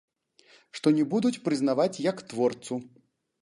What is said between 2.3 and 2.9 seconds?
творцу.